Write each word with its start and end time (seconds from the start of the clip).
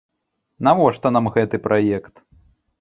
Навошта 0.67 1.07
нам 1.17 1.25
гэты 1.37 1.63
праект? 1.69 2.27